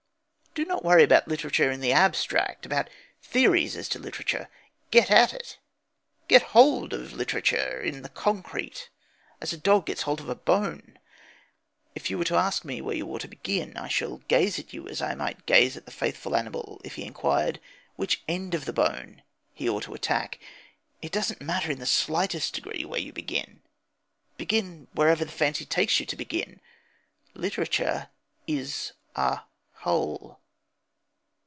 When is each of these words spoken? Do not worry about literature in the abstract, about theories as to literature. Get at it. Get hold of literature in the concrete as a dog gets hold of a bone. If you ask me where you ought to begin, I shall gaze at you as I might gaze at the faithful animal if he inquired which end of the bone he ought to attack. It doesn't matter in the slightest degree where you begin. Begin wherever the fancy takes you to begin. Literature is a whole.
Do 0.53 0.65
not 0.65 0.83
worry 0.83 1.03
about 1.03 1.29
literature 1.29 1.71
in 1.71 1.79
the 1.79 1.93
abstract, 1.93 2.65
about 2.65 2.89
theories 3.23 3.77
as 3.77 3.87
to 3.87 3.99
literature. 3.99 4.49
Get 4.91 5.09
at 5.09 5.33
it. 5.33 5.57
Get 6.27 6.41
hold 6.41 6.91
of 6.91 7.13
literature 7.13 7.79
in 7.79 8.01
the 8.01 8.09
concrete 8.09 8.89
as 9.39 9.53
a 9.53 9.57
dog 9.57 9.85
gets 9.85 10.01
hold 10.01 10.19
of 10.19 10.27
a 10.27 10.35
bone. 10.35 10.99
If 11.95 12.09
you 12.09 12.21
ask 12.21 12.65
me 12.65 12.81
where 12.81 12.97
you 12.97 13.07
ought 13.07 13.21
to 13.21 13.29
begin, 13.29 13.77
I 13.77 13.87
shall 13.87 14.17
gaze 14.27 14.59
at 14.59 14.73
you 14.73 14.89
as 14.89 15.01
I 15.01 15.15
might 15.15 15.45
gaze 15.45 15.77
at 15.77 15.85
the 15.85 15.89
faithful 15.91 16.35
animal 16.35 16.81
if 16.83 16.95
he 16.95 17.05
inquired 17.05 17.61
which 17.95 18.21
end 18.27 18.53
of 18.53 18.65
the 18.65 18.73
bone 18.73 19.23
he 19.53 19.69
ought 19.69 19.83
to 19.83 19.93
attack. 19.93 20.37
It 21.01 21.13
doesn't 21.13 21.39
matter 21.41 21.71
in 21.71 21.79
the 21.79 21.85
slightest 21.85 22.55
degree 22.55 22.83
where 22.83 22.99
you 22.99 23.13
begin. 23.13 23.61
Begin 24.35 24.89
wherever 24.91 25.23
the 25.23 25.31
fancy 25.31 25.63
takes 25.63 26.01
you 26.01 26.05
to 26.07 26.17
begin. 26.17 26.59
Literature 27.35 28.09
is 28.47 28.91
a 29.15 29.39
whole. 29.75 30.39